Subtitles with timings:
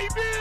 [0.00, 0.40] baby!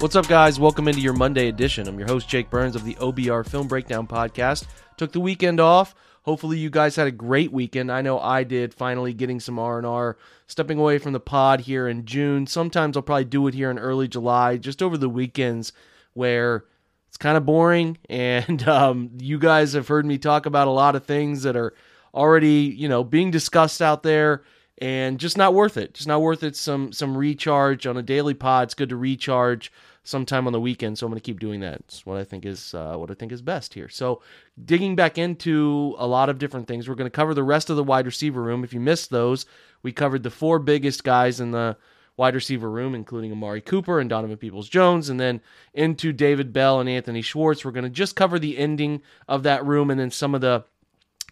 [0.00, 0.60] What's up, guys?
[0.60, 1.88] Welcome into your Monday edition.
[1.88, 4.64] I'm your host, Jake Burns of the OBR Film Breakdown Podcast.
[4.96, 5.92] Took the weekend off.
[6.22, 7.90] Hopefully, you guys had a great weekend.
[7.90, 8.72] I know I did.
[8.72, 10.16] Finally, getting some R and R.
[10.46, 12.46] Stepping away from the pod here in June.
[12.46, 15.72] Sometimes I'll probably do it here in early July, just over the weekends,
[16.14, 16.64] where
[17.08, 20.94] it's kind of boring, and um, you guys have heard me talk about a lot
[20.94, 21.74] of things that are
[22.14, 24.42] already, you know, being discussed out there
[24.78, 25.94] and just not worth it.
[25.94, 26.56] Just not worth it.
[26.56, 28.64] Some some recharge on a daily pod.
[28.64, 29.72] It's good to recharge
[30.04, 30.98] sometime on the weekend.
[30.98, 31.80] So I'm going to keep doing that.
[31.80, 33.88] It's what I think is uh, what I think is best here.
[33.88, 34.22] So
[34.64, 36.88] digging back into a lot of different things.
[36.88, 38.64] We're going to cover the rest of the wide receiver room.
[38.64, 39.46] If you missed those,
[39.82, 41.76] we covered the four biggest guys in the
[42.16, 45.40] wide receiver room, including Amari Cooper and Donovan Peoples Jones, and then
[45.72, 47.64] into David Bell and Anthony Schwartz.
[47.64, 50.64] We're going to just cover the ending of that room and then some of the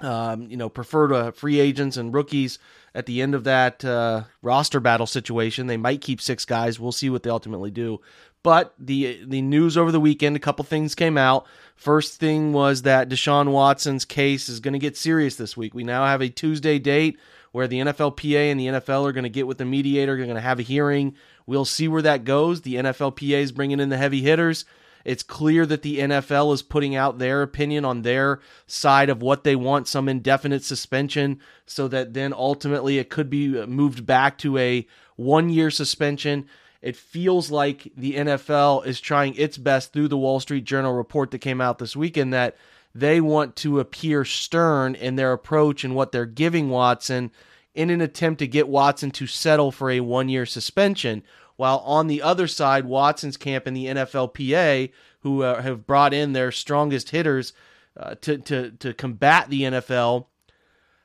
[0.00, 2.58] um, you know, preferred uh, free agents and rookies
[2.94, 5.66] at the end of that uh, roster battle situation.
[5.66, 6.78] They might keep six guys.
[6.78, 8.00] We'll see what they ultimately do.
[8.42, 11.46] But the the news over the weekend, a couple things came out.
[11.74, 15.74] First thing was that Deshaun Watson's case is going to get serious this week.
[15.74, 17.18] We now have a Tuesday date
[17.50, 20.14] where the NFLPA and the NFL are going to get with the mediator.
[20.16, 21.16] They're going to have a hearing.
[21.46, 22.60] We'll see where that goes.
[22.60, 24.64] The NFLPA is bringing in the heavy hitters.
[25.06, 29.44] It's clear that the NFL is putting out their opinion on their side of what
[29.44, 34.36] they want some indefinite suspension so that then ultimately it could be uh, moved back
[34.38, 34.84] to a
[35.14, 36.48] one year suspension.
[36.82, 41.30] It feels like the NFL is trying its best through the Wall Street Journal report
[41.30, 42.56] that came out this weekend that
[42.92, 47.30] they want to appear stern in their approach and what they're giving Watson
[47.76, 51.22] in an attempt to get Watson to settle for a one year suspension.
[51.56, 56.32] While on the other side, Watson's camp and the NFLPA, who uh, have brought in
[56.32, 57.52] their strongest hitters
[57.96, 60.26] uh, to, to, to combat the NFL,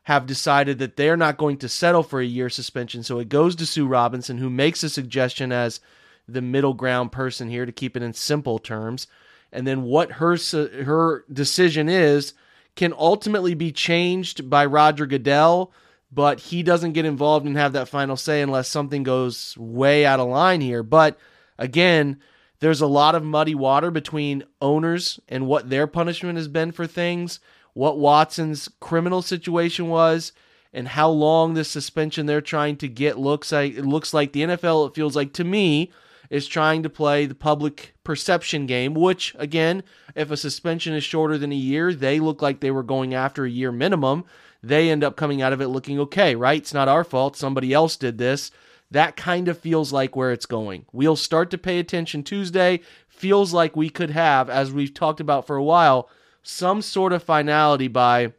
[0.03, 3.03] have decided that they're not going to settle for a year suspension.
[3.03, 5.79] So it goes to Sue Robinson, who makes a suggestion as
[6.27, 9.07] the middle ground person here to keep it in simple terms.
[9.51, 10.37] And then what her
[10.83, 12.33] her decision is
[12.75, 15.71] can ultimately be changed by Roger Goodell,
[16.11, 20.19] but he doesn't get involved and have that final say unless something goes way out
[20.19, 20.83] of line here.
[20.83, 21.17] But
[21.57, 22.19] again,
[22.59, 26.87] there's a lot of muddy water between owners and what their punishment has been for
[26.87, 27.39] things
[27.73, 30.33] what Watson's criminal situation was
[30.73, 34.41] and how long this suspension they're trying to get looks like it looks like the
[34.41, 35.91] NFL it feels like to me
[36.29, 39.83] is trying to play the public perception game which again
[40.15, 43.45] if a suspension is shorter than a year they look like they were going after
[43.45, 44.23] a year minimum
[44.63, 47.73] they end up coming out of it looking okay right it's not our fault somebody
[47.73, 48.51] else did this
[48.89, 53.53] that kind of feels like where it's going we'll start to pay attention Tuesday feels
[53.53, 56.09] like we could have as we've talked about for a while
[56.43, 58.33] some sort of finality by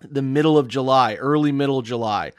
[0.00, 2.32] the middle of July, early middle July.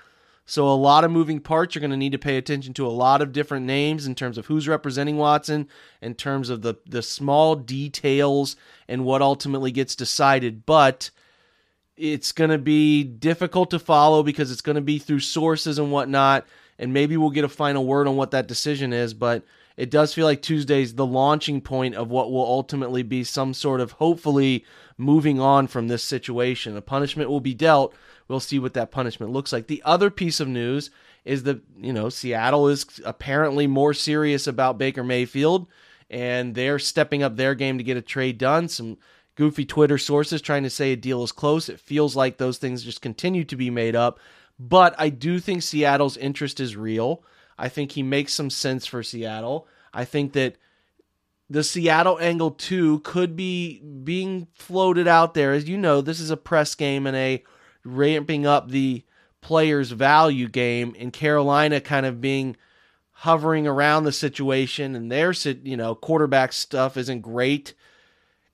[0.47, 1.74] So a lot of moving parts.
[1.74, 4.38] You're going to need to pay attention to a lot of different names in terms
[4.38, 5.68] of who's representing Watson,
[6.02, 8.56] in terms of the the small details
[8.88, 10.66] and what ultimately gets decided.
[10.66, 11.09] But
[11.97, 15.91] it's going to be difficult to follow because it's going to be through sources and
[15.91, 16.45] whatnot.
[16.78, 19.13] And maybe we'll get a final word on what that decision is.
[19.13, 19.44] But
[19.78, 23.81] it does feel like Tuesday's the launching point of what will ultimately be some sort
[23.81, 24.66] of hopefully
[24.97, 26.78] moving on from this situation.
[26.78, 27.94] A punishment will be dealt.
[28.27, 29.67] We'll see what that punishment looks like.
[29.67, 30.89] The other piece of news
[31.23, 35.67] is that, you know, Seattle is apparently more serious about Baker Mayfield
[36.09, 38.67] and they're stepping up their game to get a trade done.
[38.67, 38.97] Some
[39.35, 41.69] goofy Twitter sources trying to say a deal is close.
[41.69, 44.19] It feels like those things just continue to be made up.
[44.57, 47.23] But I do think Seattle's interest is real.
[47.57, 49.68] I think he makes some sense for Seattle.
[49.94, 50.56] I think that
[51.50, 55.53] the Seattle angle too could be being floated out there.
[55.53, 57.44] As you know, this is a press game and a
[57.84, 59.03] ramping up the
[59.41, 62.57] players' value game, in Carolina kind of being
[63.12, 67.74] hovering around the situation, and their you know quarterback stuff isn't great.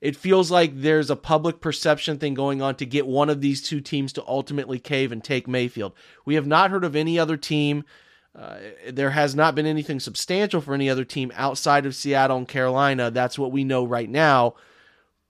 [0.02, 3.62] It feels like there's a public perception thing going on to get one of these
[3.62, 5.94] two teams to ultimately cave and take Mayfield.
[6.26, 7.84] We have not heard of any other team
[8.34, 8.56] uh,
[8.88, 13.10] there has not been anything substantial for any other team outside of Seattle and Carolina.
[13.10, 14.54] That's what we know right now.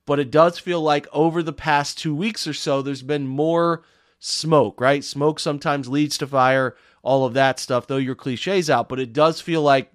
[0.05, 3.83] But it does feel like over the past two weeks or so, there's been more
[4.19, 5.03] smoke, right?
[5.03, 8.87] Smoke sometimes leads to fire, all of that stuff, though your cliches out.
[8.87, 9.91] But it does feel like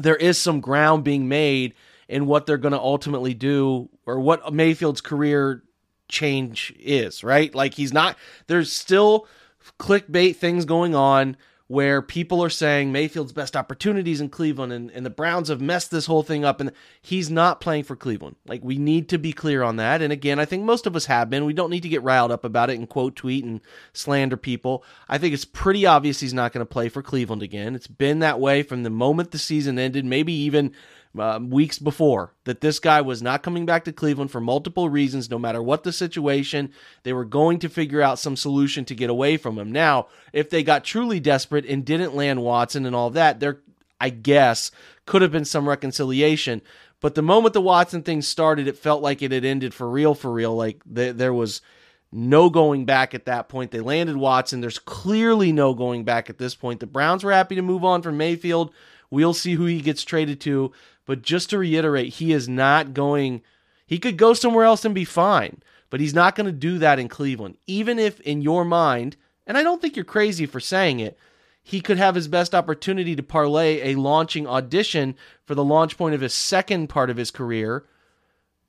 [0.00, 1.74] there is some ground being made
[2.08, 5.62] in what they're going to ultimately do or what Mayfield's career
[6.08, 7.54] change is, right?
[7.54, 8.16] Like he's not,
[8.46, 9.26] there's still
[9.78, 11.36] clickbait things going on
[11.68, 15.90] where people are saying Mayfield's best opportunities in Cleveland and, and the Browns have messed
[15.90, 16.70] this whole thing up and
[17.02, 18.36] he's not playing for Cleveland.
[18.46, 20.00] Like we need to be clear on that.
[20.00, 21.44] And again, I think most of us have been.
[21.44, 23.60] We don't need to get riled up about it and quote tweet and
[23.92, 24.84] slander people.
[25.08, 27.74] I think it's pretty obvious he's not going to play for Cleveland again.
[27.74, 30.72] It's been that way from the moment the season ended, maybe even
[31.18, 35.30] uh, weeks before that this guy was not coming back to Cleveland for multiple reasons,
[35.30, 36.72] no matter what the situation.
[37.02, 39.72] They were going to figure out some solution to get away from him.
[39.72, 43.60] Now, if they got truly desperate and didn't land Watson and all that, there,
[44.00, 44.70] I guess,
[45.04, 46.62] could have been some reconciliation.
[47.00, 50.14] But the moment the Watson thing started, it felt like it had ended for real,
[50.14, 50.56] for real.
[50.56, 51.60] Like th- there was
[52.12, 53.70] no going back at that point.
[53.70, 54.60] They landed Watson.
[54.60, 56.80] There's clearly no going back at this point.
[56.80, 58.72] The Browns were happy to move on from Mayfield.
[59.10, 60.72] We'll see who he gets traded to.
[61.04, 63.42] But just to reiterate, he is not going,
[63.86, 66.98] he could go somewhere else and be fine, but he's not going to do that
[66.98, 67.56] in Cleveland.
[67.66, 69.16] Even if in your mind,
[69.46, 71.16] and I don't think you're crazy for saying it,
[71.62, 76.14] he could have his best opportunity to parlay a launching audition for the launch point
[76.14, 77.84] of his second part of his career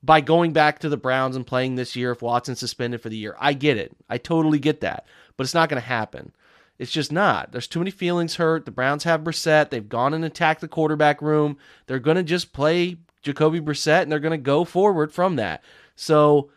[0.01, 3.18] by going back to the Browns and playing this year if Watson's suspended for the
[3.18, 3.36] year.
[3.40, 3.95] I get it.
[4.10, 5.06] I totally get that.
[5.36, 6.31] But it's not going to happen.
[6.80, 7.52] It's just not.
[7.52, 8.66] There's too many feelings hurt.
[8.66, 9.70] The Browns have Brissett.
[9.70, 11.58] They've gone and attacked the quarterback room.
[11.88, 15.64] They're going to just play Jacoby Brissett and they're going to go forward from that.
[15.96, 16.52] So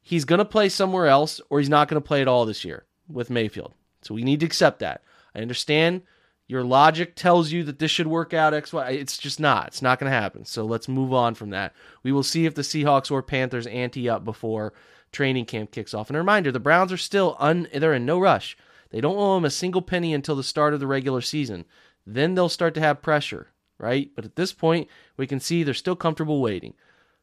[0.00, 2.64] he's going to play somewhere else or he's not going to play at all this
[2.64, 3.74] year with Mayfield.
[4.02, 5.02] So we need to accept that.
[5.34, 6.02] I understand
[6.48, 8.90] your logic tells you that this should work out X Y.
[8.90, 9.68] It's just not.
[9.68, 10.44] It's not going to happen.
[10.44, 11.74] So let's move on from that.
[12.02, 14.72] We will see if the Seahawks or Panthers ante up before
[15.12, 16.08] training camp kicks off.
[16.08, 18.56] And a reminder, the Browns are still un they're in no rush.
[18.90, 21.64] They don't owe him a single penny until the start of the regular season.
[22.06, 23.48] Then they'll start to have pressure,
[23.78, 24.10] right?
[24.14, 26.74] But at this point, we can see they're still comfortable waiting.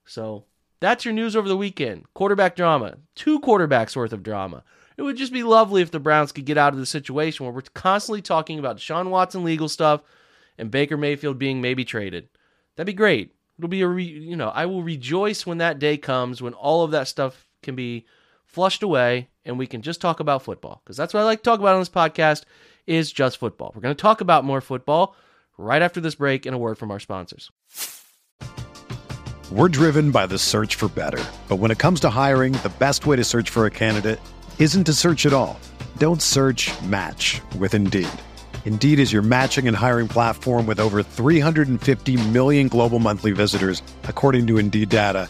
[0.06, 0.46] So
[0.80, 2.06] that's your news over the weekend.
[2.14, 4.64] Quarterback drama, two quarterbacks worth of drama.
[4.96, 7.54] It would just be lovely if the Browns could get out of the situation where
[7.54, 10.02] we're constantly talking about Sean Watson legal stuff
[10.58, 12.30] and Baker Mayfield being maybe traded.
[12.76, 13.36] That'd be great.
[13.58, 16.84] It'll be a re, you know I will rejoice when that day comes when all
[16.84, 18.06] of that stuff can be
[18.48, 21.44] flushed away and we can just talk about football because that's what I like to
[21.44, 22.44] talk about on this podcast
[22.88, 23.72] is just football.
[23.76, 25.16] We're going to talk about more football
[25.58, 27.52] right after this break and a word from our sponsors.
[29.52, 31.24] We're driven by the search for better.
[31.48, 34.20] But when it comes to hiring, the best way to search for a candidate
[34.60, 35.60] isn't to search at all.
[35.98, 38.10] Don't search, match with Indeed.
[38.66, 44.48] Indeed is your matching and hiring platform with over 350 million global monthly visitors, according
[44.48, 45.30] to Indeed data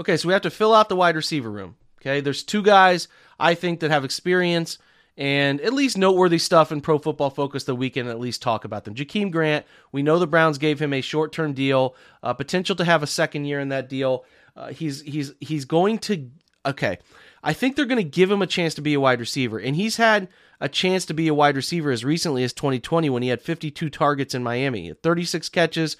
[0.00, 1.76] Okay, so we have to fill out the wide receiver room.
[2.00, 3.06] Okay, there's two guys
[3.38, 4.78] I think that have experience
[5.18, 8.64] and at least noteworthy stuff in Pro Football Focus that we can at least talk
[8.64, 8.94] about them.
[8.94, 12.84] Jakeem Grant, we know the Browns gave him a short term deal, uh, potential to
[12.86, 14.24] have a second year in that deal.
[14.56, 16.30] Uh, he's he's he's going to
[16.64, 16.98] okay.
[17.42, 19.76] I think they're going to give him a chance to be a wide receiver, and
[19.76, 20.28] he's had
[20.60, 23.90] a chance to be a wide receiver as recently as 2020 when he had 52
[23.90, 25.98] targets in Miami, 36 catches,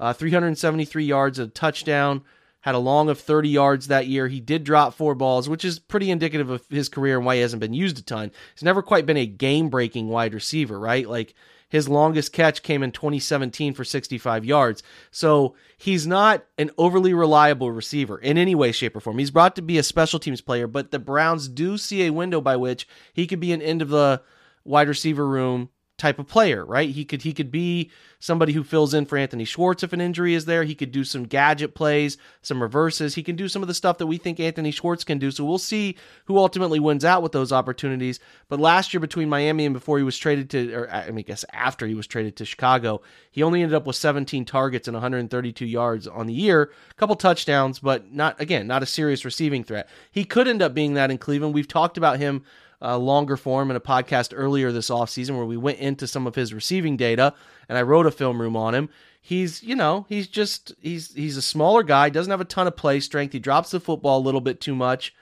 [0.00, 2.22] uh, 373 yards, a touchdown
[2.62, 4.28] had a long of 30 yards that year.
[4.28, 7.42] He did drop four balls, which is pretty indicative of his career and why he
[7.42, 8.32] hasn't been used a ton.
[8.54, 11.08] He's never quite been a game breaking wide receiver, right?
[11.08, 11.34] Like
[11.68, 14.82] his longest catch came in 2017 for 65 yards.
[15.10, 19.18] So he's not an overly reliable receiver in any way, shape, or form.
[19.18, 22.40] He's brought to be a special teams player, but the Browns do see a window
[22.40, 24.22] by which he could be an end of the
[24.64, 25.70] wide receiver room
[26.02, 26.90] type of player, right?
[26.90, 30.34] He could he could be somebody who fills in for Anthony Schwartz if an injury
[30.34, 30.64] is there.
[30.64, 33.14] He could do some gadget plays, some reverses.
[33.14, 35.30] He can do some of the stuff that we think Anthony Schwartz can do.
[35.30, 38.18] So we'll see who ultimately wins out with those opportunities.
[38.48, 41.22] But last year between Miami and before he was traded to or I mean I
[41.22, 44.96] guess after he was traded to Chicago, he only ended up with 17 targets and
[44.96, 49.62] 132 yards on the year, a couple touchdowns, but not again, not a serious receiving
[49.62, 49.88] threat.
[50.10, 51.54] He could end up being that in Cleveland.
[51.54, 52.42] We've talked about him
[52.82, 56.34] uh, longer form in a podcast earlier this offseason where we went into some of
[56.34, 57.32] his receiving data
[57.68, 58.88] and I wrote a film room on him.
[59.20, 62.76] He's, you know, he's just he's he's a smaller guy, doesn't have a ton of
[62.76, 63.32] play strength.
[63.32, 65.14] He drops the football a little bit too much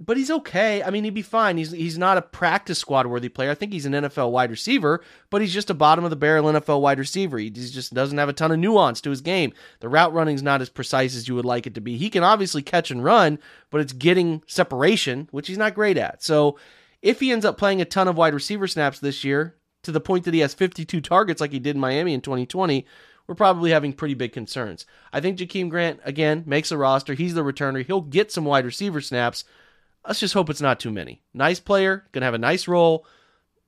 [0.00, 0.82] but he's okay.
[0.82, 1.56] I mean, he'd be fine.
[1.56, 3.50] He's he's not a practice squad worthy player.
[3.50, 6.46] I think he's an NFL wide receiver, but he's just a bottom of the barrel
[6.46, 7.38] NFL wide receiver.
[7.38, 9.52] He just doesn't have a ton of nuance to his game.
[9.80, 11.96] The route running's not as precise as you would like it to be.
[11.96, 13.38] He can obviously catch and run,
[13.70, 16.22] but it's getting separation, which he's not great at.
[16.22, 16.58] So,
[17.00, 20.00] if he ends up playing a ton of wide receiver snaps this year to the
[20.00, 22.86] point that he has 52 targets like he did in Miami in 2020,
[23.26, 24.86] we're probably having pretty big concerns.
[25.12, 27.14] I think Jakeem Grant again makes a roster.
[27.14, 27.84] He's the returner.
[27.84, 29.44] He'll get some wide receiver snaps
[30.06, 31.22] Let's just hope it's not too many.
[31.32, 33.06] Nice player, gonna have a nice role.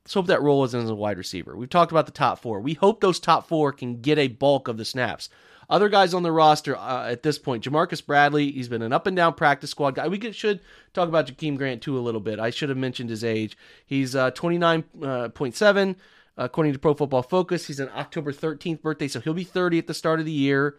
[0.05, 1.57] Let's hope that role isn't as a wide receiver.
[1.57, 2.61] We've talked about the top four.
[2.61, 5.31] We hope those top four can get a bulk of the snaps.
[5.71, 9.07] Other guys on the roster uh, at this point, Jamarcus Bradley, he's been an up
[9.07, 10.09] and down practice squad guy.
[10.09, 10.61] We could, should
[10.93, 12.38] talk about Jakeem Grant too a little bit.
[12.38, 13.57] I should have mentioned his age.
[13.87, 15.95] He's uh, 29.7 uh,
[16.37, 17.67] according to Pro Football Focus.
[17.67, 20.76] He's an October 13th birthday, so he'll be 30 at the start of the year.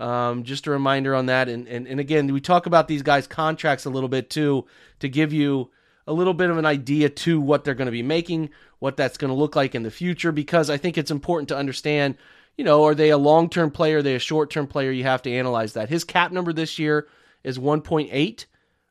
[0.00, 1.50] Um, just a reminder on that.
[1.50, 4.66] And, and, and again, we talk about these guys' contracts a little bit too
[5.00, 5.70] to give you
[6.06, 9.18] a little bit of an idea to what they're going to be making, what that's
[9.18, 12.16] going to look like in the future, because I think it's important to understand,
[12.56, 13.98] you know, are they a long term player?
[13.98, 14.90] Are they a short term player?
[14.90, 15.90] You have to analyze that.
[15.90, 17.06] His cap number this year
[17.44, 18.46] is 1.8.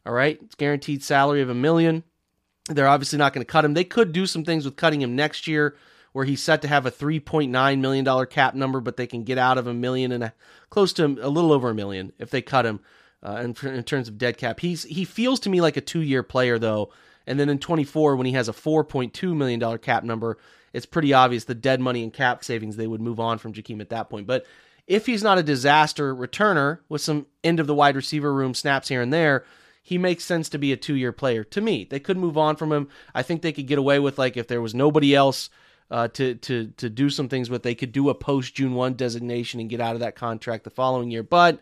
[0.06, 0.40] All right.
[0.44, 2.04] It's guaranteed salary of a million.
[2.68, 3.74] They're obviously not going to cut him.
[3.74, 5.76] They could do some things with cutting him next year
[6.12, 9.58] where he's set to have a $3.9 million cap number, but they can get out
[9.58, 10.34] of a million and a,
[10.70, 12.80] close to a little over a million if they cut him
[13.24, 14.60] uh, in, in terms of dead cap.
[14.60, 16.92] He's He feels to me like a two year player, though.
[17.28, 20.38] And then in 24, when he has a $4.2 million cap number,
[20.74, 23.82] it's pretty obvious the dead money and cap savings, they would move on from Jakeem
[23.82, 24.26] at that point.
[24.26, 24.46] But
[24.88, 28.88] if he's not a disaster returner with some end of the wide receiver room snaps
[28.88, 29.46] here and there,
[29.84, 31.44] he makes sense to be a two year player.
[31.46, 32.90] To me, they could move on from him.
[33.14, 35.50] I think they could get away with, like, if there was nobody else
[35.92, 37.64] uh, to to to do some things with.
[37.64, 40.70] They could do a post June one designation and get out of that contract the
[40.70, 41.24] following year.
[41.24, 41.60] But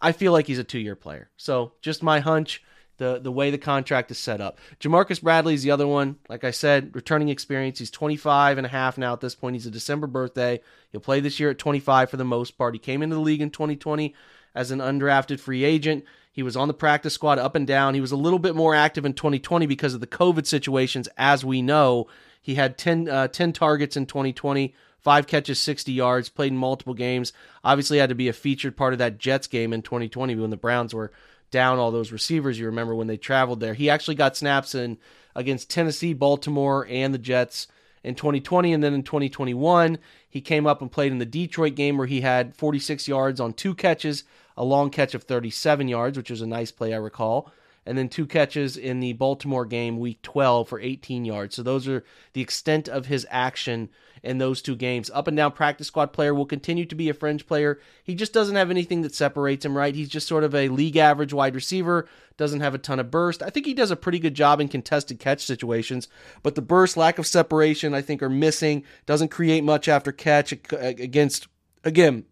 [0.00, 1.30] I feel like he's a two year player.
[1.36, 2.62] So just my hunch.
[2.98, 4.58] The, the way the contract is set up.
[4.80, 6.16] Jamarcus Bradley is the other one.
[6.30, 7.78] Like I said, returning experience.
[7.78, 9.54] He's 25 and a half now at this point.
[9.54, 10.62] He's a December birthday.
[10.92, 12.74] He'll play this year at 25 for the most part.
[12.74, 14.14] He came into the league in 2020
[14.54, 16.06] as an undrafted free agent.
[16.32, 17.94] He was on the practice squad up and down.
[17.94, 21.44] He was a little bit more active in 2020 because of the COVID situations, as
[21.44, 22.08] we know.
[22.46, 26.94] He had 10, uh, 10 targets in 2020, five catches, 60 yards, played in multiple
[26.94, 27.32] games.
[27.64, 30.56] Obviously, had to be a featured part of that Jets game in 2020 when the
[30.56, 31.10] Browns were
[31.50, 32.56] down all those receivers.
[32.56, 33.74] You remember when they traveled there.
[33.74, 34.96] He actually got snaps in
[35.34, 37.66] against Tennessee, Baltimore, and the Jets
[38.04, 38.72] in 2020.
[38.72, 39.98] And then in 2021,
[40.30, 43.54] he came up and played in the Detroit game where he had 46 yards on
[43.54, 44.22] two catches,
[44.56, 47.50] a long catch of 37 yards, which was a nice play, I recall
[47.86, 51.54] and then two catches in the Baltimore game, week 12, for 18 yards.
[51.54, 53.88] So those are the extent of his action
[54.24, 55.08] in those two games.
[55.14, 57.78] Up and down practice squad player will continue to be a fringe player.
[58.02, 59.94] He just doesn't have anything that separates him, right?
[59.94, 63.42] He's just sort of a league average wide receiver, doesn't have a ton of burst.
[63.42, 66.08] I think he does a pretty good job in contested catch situations,
[66.42, 68.82] but the burst, lack of separation, I think are missing.
[69.06, 71.46] Doesn't create much after catch against,
[71.84, 72.24] again,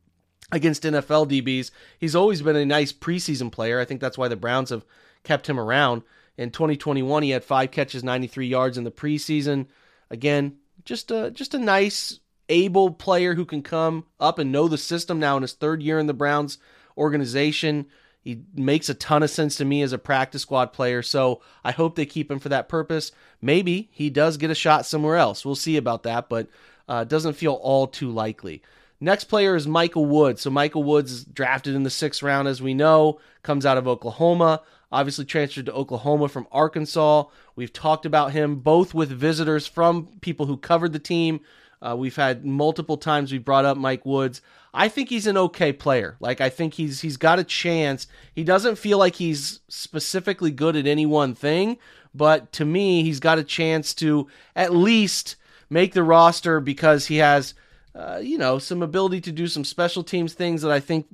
[0.51, 1.71] against NFL DBs.
[1.99, 3.79] He's always been a nice preseason player.
[3.79, 4.85] I think that's why the Browns have
[5.25, 6.03] kept him around.
[6.37, 9.67] In 2021, he had five catches, 93 yards in the preseason.
[10.11, 14.79] Again, just a just a nice, able player who can come up and know the
[14.79, 16.59] system now in his third year in the Browns
[16.97, 17.87] organization.
[18.23, 21.73] He makes a ton of sense to me as a practice squad player, so I
[21.73, 23.13] hope they keep him for that purpose.
[23.43, 25.45] Maybe he does get a shot somewhere else.
[25.45, 26.49] We'll see about that, but
[26.89, 28.63] uh, doesn't feel all too likely.
[28.99, 30.41] Next player is Michael Woods.
[30.41, 33.87] So Michael Woods is drafted in the sixth round, as we know, comes out of
[33.87, 34.63] Oklahoma
[34.95, 37.25] obviously transferred to Oklahoma from Arkansas.
[37.57, 41.41] We've talked about him both with visitors from people who covered the team.
[41.83, 44.41] Uh, we've had multiple times we brought up Mike Woods.
[44.73, 46.17] I think he's an okay player.
[46.21, 48.07] Like I think he's he's got a chance.
[48.33, 51.77] He doesn't feel like he's specifically good at any one thing,
[52.15, 55.35] but to me, he's got a chance to at least
[55.69, 57.55] make the roster because he has,
[57.97, 61.07] uh, you know, some ability to do some special teams things that I think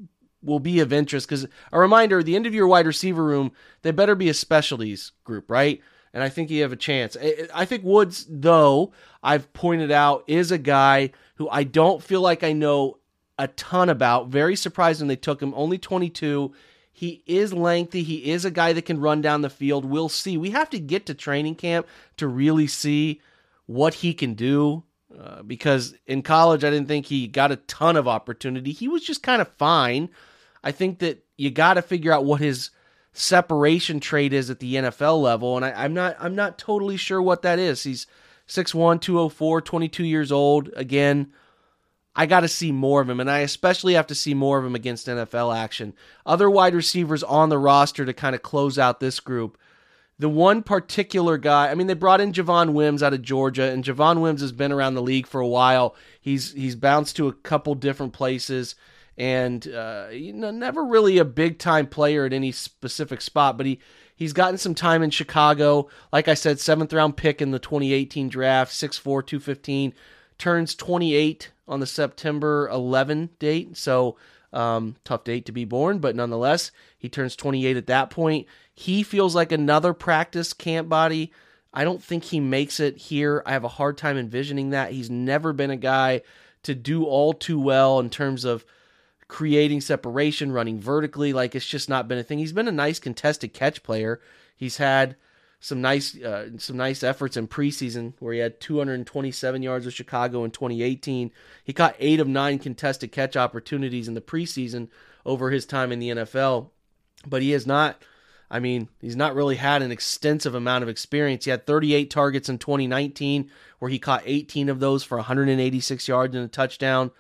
[0.43, 3.91] will be of interest because a reminder the end of your wide receiver room they
[3.91, 5.81] better be a specialties group right
[6.13, 7.17] and I think you have a chance.
[7.55, 8.93] I think Woods, though,
[9.23, 12.99] I've pointed out, is a guy who I don't feel like I know
[13.39, 14.29] a ton about.
[14.29, 15.55] Very surprised when they took him.
[15.55, 16.53] Only 22.
[16.93, 18.03] He is lengthy.
[18.03, 19.85] He is a guy that can run down the field.
[19.85, 20.37] We'll see.
[20.37, 23.21] We have to get to training camp to really see
[23.67, 24.83] what he can do.
[25.17, 28.73] Uh, because in college, I didn't think he got a ton of opportunity.
[28.73, 30.09] He was just kind of fine.
[30.63, 32.71] I think that you got to figure out what his
[33.13, 37.21] separation trait is at the NFL level, and I, am not I'm not totally sure
[37.21, 37.83] what that is.
[37.83, 38.07] He's
[38.49, 40.71] 6'1", 204, 22 years old.
[40.77, 41.33] Again,
[42.15, 44.65] I got to see more of him, and I especially have to see more of
[44.65, 45.95] him against NFL action.
[46.27, 49.57] Other wide receivers on the roster to kind of close out this group.
[50.19, 53.83] The one particular guy, I mean, they brought in Javon Wims out of Georgia, and
[53.83, 55.95] Javon Wims has been around the league for a while.
[56.21, 58.75] He's he's bounced to a couple different places,
[59.17, 63.67] and uh, you know, never really a big time player at any specific spot, but
[63.67, 63.81] he
[64.15, 65.89] he's gotten some time in Chicago.
[66.13, 69.95] Like I said, seventh round pick in the 2018 draft, 6'4", 215
[70.39, 73.77] turns 28 on the September 11 date.
[73.77, 74.17] So,
[74.53, 78.47] um, tough date to be born, but nonetheless, he turns 28 at that point.
[78.75, 81.33] He feels like another practice camp body.
[81.73, 83.43] I don't think he makes it here.
[83.47, 84.91] I have a hard time envisioning that.
[84.91, 86.23] He's never been a guy
[86.65, 88.65] to do all too well in terms of
[89.31, 91.33] creating separation, running vertically.
[91.33, 92.41] Like it's just not been a thing.
[92.41, 94.21] He's been a nice contested catch player.
[94.57, 95.15] He's had
[95.61, 100.43] some nice uh, some nice efforts in preseason where he had 227 yards with Chicago
[100.43, 101.31] in 2018.
[101.63, 104.89] He caught eight of nine contested catch opportunities in the preseason
[105.25, 106.71] over his time in the NFL,
[107.25, 108.03] but he has not.
[108.53, 111.45] I mean, he's not really had an extensive amount of experience.
[111.45, 116.35] He had 38 targets in 2019, where he caught 18 of those for 186 yards
[116.35, 117.13] and a touchdown.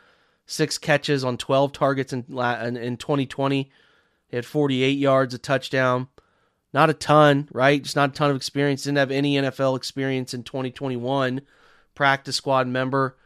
[0.50, 3.70] Six catches on 12 targets in in 2020.
[4.26, 6.08] He had 48 yards, a touchdown.
[6.72, 7.80] Not a ton, right?
[7.80, 8.82] Just not a ton of experience.
[8.82, 11.42] Didn't have any NFL experience in 2021.
[11.94, 13.16] Practice squad member.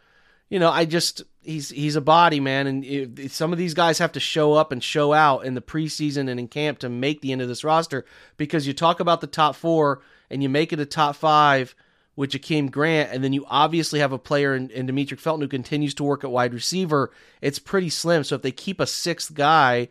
[0.50, 3.98] You know, I just he's he's a body man, and it, some of these guys
[4.00, 7.22] have to show up and show out in the preseason and in camp to make
[7.22, 8.04] the end of this roster.
[8.36, 11.74] Because you talk about the top four and you make it a top five
[12.16, 15.48] with Jakeem Grant, and then you obviously have a player in, in Demetric Felton who
[15.48, 17.10] continues to work at wide receiver.
[17.40, 18.22] It's pretty slim.
[18.24, 19.88] So if they keep a sixth guy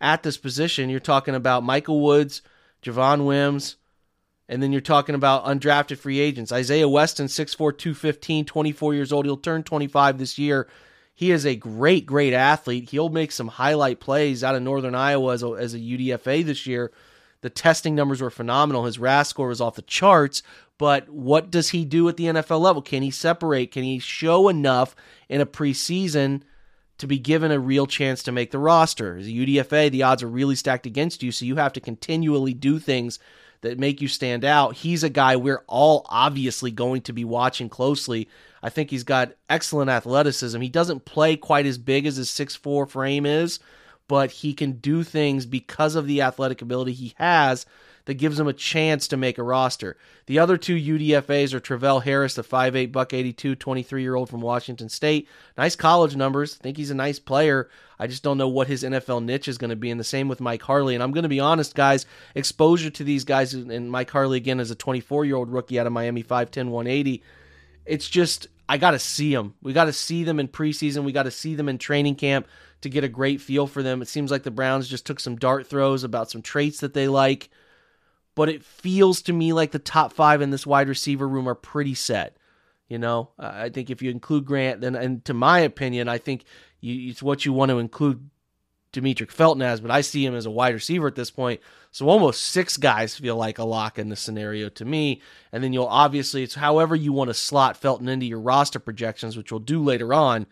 [0.00, 2.42] at this position, you're talking about Michael Woods,
[2.82, 3.76] Javon Wims,
[4.48, 6.52] and then you're talking about undrafted free agents.
[6.52, 9.24] Isaiah Weston, 6'4, 215, 24 years old.
[9.24, 10.68] He'll turn 25 this year.
[11.14, 12.90] He is a great, great athlete.
[12.90, 16.66] He'll make some highlight plays out of Northern Iowa as a, as a UDFA this
[16.66, 16.92] year.
[17.44, 18.86] The testing numbers were phenomenal.
[18.86, 20.42] His RAS score was off the charts.
[20.78, 22.80] But what does he do at the NFL level?
[22.80, 23.70] Can he separate?
[23.70, 24.96] Can he show enough
[25.28, 26.40] in a preseason
[26.96, 29.18] to be given a real chance to make the roster.
[29.18, 32.54] As a UDFA, the odds are really stacked against you, so you have to continually
[32.54, 33.18] do things
[33.60, 34.76] that make you stand out.
[34.76, 38.26] He's a guy we're all obviously going to be watching closely.
[38.62, 40.58] I think he's got excellent athleticism.
[40.62, 43.58] He doesn't play quite as big as his 6'4 frame is,
[44.08, 47.66] but he can do things because of the athletic ability he has
[48.06, 49.96] that gives him a chance to make a roster.
[50.26, 54.40] The other two UDFAs are Travell Harris, the 5'8 buck 82, 23 year old from
[54.40, 55.28] Washington State.
[55.56, 56.54] Nice college numbers.
[56.54, 57.70] Think he's a nice player.
[57.98, 59.90] I just don't know what his NFL niche is going to be.
[59.90, 60.94] And the same with Mike Harley.
[60.94, 64.60] And I'm going to be honest, guys, exposure to these guys, and Mike Harley again
[64.60, 67.22] is a 24 year old rookie out of Miami, 5'10, 180.
[67.86, 69.54] It's just, I got to see them.
[69.62, 71.04] We got to see them in preseason.
[71.04, 72.46] We got to see them in training camp
[72.84, 74.00] to get a great feel for them.
[74.00, 77.08] It seems like the Browns just took some dart throws about some traits that they
[77.08, 77.50] like
[78.34, 81.54] but it feels to me like the top five in this wide receiver room are
[81.54, 82.36] pretty set.
[82.88, 86.44] You know, I think if you include Grant, then, and to my opinion, I think
[86.80, 88.28] you, it's what you want to include
[88.92, 91.60] Demetric Felton as, but I see him as a wide receiver at this point.
[91.92, 95.22] So almost six guys feel like a lock in the scenario to me.
[95.50, 99.36] And then you'll obviously, it's however you want to slot Felton into your roster projections,
[99.36, 100.46] which we'll do later on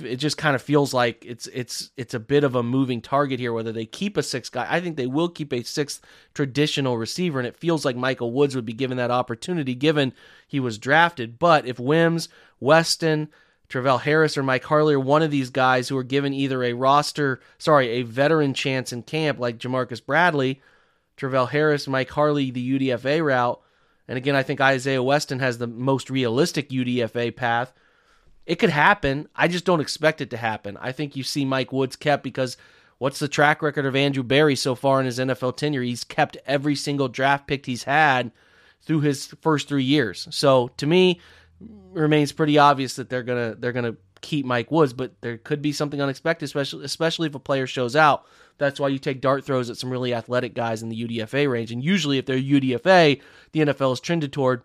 [0.00, 3.40] it just kind of feels like it's it's it's a bit of a moving target
[3.40, 6.00] here whether they keep a sixth guy i think they will keep a sixth
[6.34, 10.12] traditional receiver and it feels like michael woods would be given that opportunity given
[10.46, 12.28] he was drafted but if wims
[12.60, 13.28] weston
[13.68, 16.72] Travell Harris or Mike Harley are one of these guys who are given either a
[16.72, 20.62] roster, sorry, a veteran chance in camp like Jamarcus Bradley,
[21.16, 23.60] Travell Harris, Mike Harley, the UDFA route.
[24.06, 27.72] And again, I think Isaiah Weston has the most realistic UDFA path.
[28.46, 29.28] It could happen.
[29.34, 30.76] I just don't expect it to happen.
[30.80, 32.56] I think you see Mike Woods kept because
[32.98, 35.82] what's the track record of Andrew Berry so far in his NFL tenure?
[35.82, 38.30] He's kept every single draft pick he's had
[38.82, 40.28] through his first three years.
[40.30, 41.20] So to me,
[41.60, 45.60] it remains pretty obvious that they're gonna they're gonna keep Mike Woods, but there could
[45.60, 48.26] be something unexpected, especially especially if a player shows out.
[48.58, 51.72] That's why you take dart throws at some really athletic guys in the UDFA range.
[51.72, 53.20] And usually, if they're UDFA,
[53.52, 54.62] the NFL is trended toward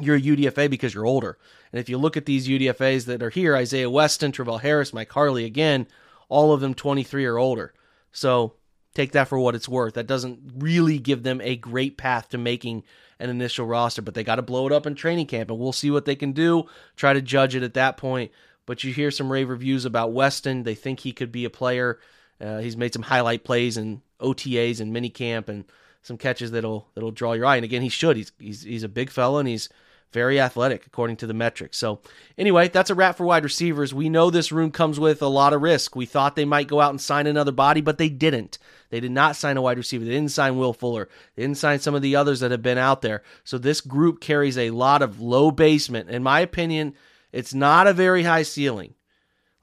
[0.00, 1.38] you're a UDFA because you're older.
[1.72, 5.12] And if you look at these UDFAs that are here, Isaiah Weston, Travell Harris, Mike
[5.12, 5.86] Harley, again,
[6.28, 7.72] all of them 23 or older.
[8.12, 8.54] So
[8.94, 9.94] take that for what it's worth.
[9.94, 12.84] That doesn't really give them a great path to making
[13.18, 15.72] an initial roster, but they got to blow it up in training camp, and we'll
[15.72, 16.64] see what they can do.
[16.96, 18.32] Try to judge it at that point.
[18.66, 20.62] But you hear some rave reviews about Weston.
[20.62, 22.00] They think he could be a player.
[22.40, 25.64] Uh, he's made some highlight plays and OTAs and minicamp and
[26.04, 27.56] some catches that'll that'll draw your eye.
[27.56, 28.16] And again, he should.
[28.16, 29.68] He's he's he's a big fella and he's
[30.12, 31.76] very athletic according to the metrics.
[31.76, 32.00] So
[32.38, 33.92] anyway, that's a wrap for wide receivers.
[33.92, 35.96] We know this room comes with a lot of risk.
[35.96, 38.58] We thought they might go out and sign another body, but they didn't.
[38.90, 40.04] They did not sign a wide receiver.
[40.04, 41.08] They didn't sign Will Fuller.
[41.34, 43.22] They didn't sign some of the others that have been out there.
[43.42, 46.10] So this group carries a lot of low basement.
[46.10, 46.94] In my opinion,
[47.32, 48.94] it's not a very high ceiling.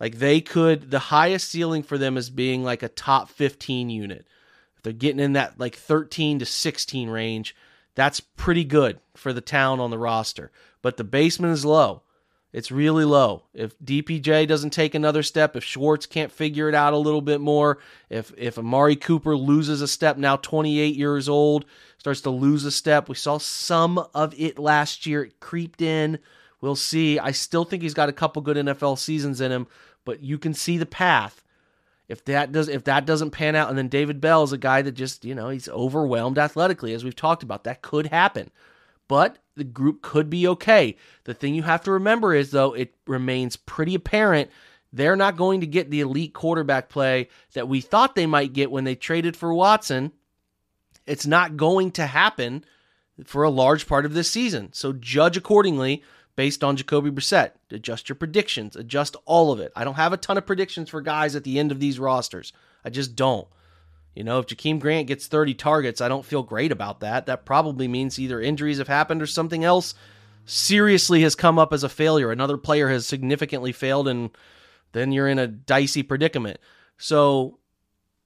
[0.01, 4.27] Like they could, the highest ceiling for them is being like a top 15 unit.
[4.83, 7.55] They're getting in that like 13 to 16 range,
[7.95, 10.51] that's pretty good for the town on the roster.
[10.81, 12.03] But the basement is low.
[12.53, 13.43] It's really low.
[13.53, 17.39] If DPJ doesn't take another step, if Schwartz can't figure it out a little bit
[17.39, 17.77] more,
[18.09, 21.63] if if Amari Cooper loses a step, now 28 years old,
[21.97, 23.07] starts to lose a step.
[23.07, 25.23] We saw some of it last year.
[25.23, 26.19] It creeped in.
[26.59, 27.17] We'll see.
[27.17, 29.67] I still think he's got a couple good NFL seasons in him,
[30.03, 31.40] but you can see the path.
[32.11, 34.81] If that does if that doesn't pan out, and then David Bell is a guy
[34.81, 37.63] that just, you know, he's overwhelmed athletically, as we've talked about.
[37.63, 38.51] That could happen.
[39.07, 40.95] But the group could be okay.
[41.23, 44.49] The thing you have to remember is though, it remains pretty apparent
[44.93, 48.71] they're not going to get the elite quarterback play that we thought they might get
[48.71, 50.11] when they traded for Watson.
[51.05, 52.65] It's not going to happen
[53.25, 54.73] for a large part of this season.
[54.73, 56.03] So judge accordingly
[56.35, 57.51] based on Jacoby Brissett.
[57.71, 59.71] Adjust your predictions, adjust all of it.
[59.75, 62.53] I don't have a ton of predictions for guys at the end of these rosters.
[62.83, 63.47] I just don't.
[64.15, 67.27] You know, if Jakeem Grant gets 30 targets, I don't feel great about that.
[67.27, 69.93] That probably means either injuries have happened or something else
[70.45, 72.31] seriously has come up as a failure.
[72.31, 74.31] Another player has significantly failed, and
[74.91, 76.59] then you're in a dicey predicament.
[76.97, 77.59] So,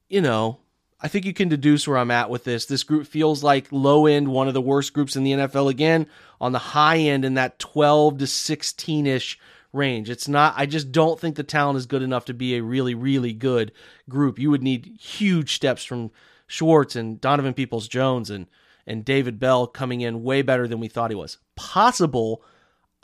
[0.08, 0.58] you know,
[1.00, 2.64] I think you can deduce where I'm at with this.
[2.64, 5.70] This group feels like low end, one of the worst groups in the NFL.
[5.70, 6.06] Again,
[6.40, 9.38] on the high end, in that 12 to 16 ish
[9.72, 10.10] range.
[10.10, 12.94] It's not, I just don't think the talent is good enough to be a really,
[12.94, 13.72] really good
[14.08, 14.38] group.
[14.38, 16.10] You would need huge steps from
[16.46, 18.46] Schwartz and Donovan Peoples Jones and,
[18.86, 21.38] and David Bell coming in way better than we thought he was.
[21.56, 22.42] Possible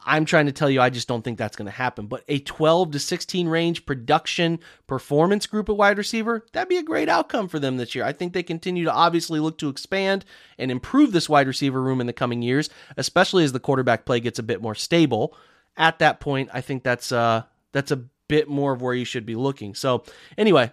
[0.04, 2.06] I'm trying to tell you, I just don't think that's going to happen.
[2.06, 6.82] But a 12 to 16 range production performance group at wide receiver, that'd be a
[6.82, 8.04] great outcome for them this year.
[8.04, 10.24] I think they continue to obviously look to expand
[10.58, 14.20] and improve this wide receiver room in the coming years, especially as the quarterback play
[14.20, 15.36] gets a bit more stable.
[15.76, 19.24] At that point, I think that's uh that's a bit more of where you should
[19.24, 19.74] be looking.
[19.74, 20.04] So,
[20.36, 20.72] anyway,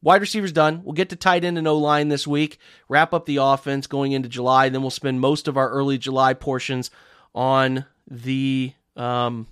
[0.00, 0.82] Wide receivers done.
[0.84, 4.12] We'll get to tight end and O line this week, wrap up the offense going
[4.12, 4.68] into July.
[4.68, 6.92] Then we'll spend most of our early July portions
[7.34, 9.46] on the um,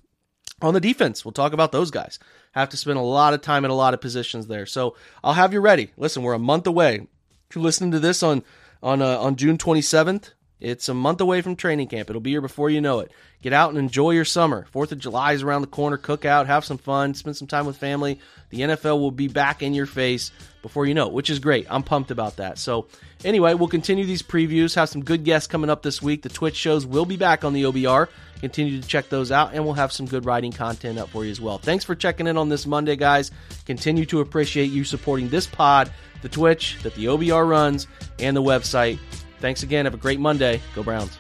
[0.63, 1.25] on the defense.
[1.25, 2.19] We'll talk about those guys.
[2.53, 4.67] Have to spend a lot of time in a lot of positions there.
[4.67, 5.91] So I'll have you ready.
[5.97, 7.07] Listen, we're a month away.
[7.49, 8.43] If you're listening to this on
[8.83, 12.09] on uh, on June 27th, it's a month away from training camp.
[12.09, 13.11] It'll be here before you know it.
[13.43, 14.67] Get out and enjoy your summer.
[14.71, 15.99] Fourth of July is around the corner.
[15.99, 18.19] Cook out, have some fun, spend some time with family.
[18.51, 21.67] The NFL will be back in your face before you know it, which is great.
[21.69, 22.59] I'm pumped about that.
[22.59, 22.87] So,
[23.25, 24.75] anyway, we'll continue these previews.
[24.75, 26.23] Have some good guests coming up this week.
[26.23, 28.09] The Twitch shows will be back on the OBR.
[28.41, 31.31] Continue to check those out, and we'll have some good writing content up for you
[31.31, 31.59] as well.
[31.59, 33.31] Thanks for checking in on this Monday, guys.
[33.65, 35.93] Continue to appreciate you supporting this pod,
[36.23, 37.87] the Twitch that the OBR runs,
[38.19, 38.99] and the website.
[39.41, 39.85] Thanks again.
[39.85, 40.61] Have a great Monday.
[40.75, 41.19] Go Browns.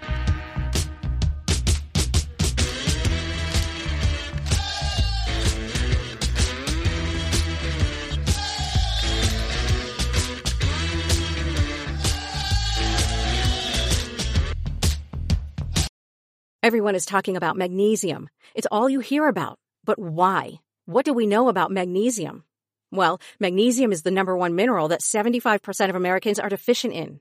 [16.67, 18.29] Everyone is talking about magnesium.
[18.57, 19.61] It's all you hear about.
[19.85, 20.55] But why?
[20.85, 22.43] What do we know about magnesium?
[22.91, 27.21] Well, magnesium is the number one mineral that 75% of Americans are deficient in.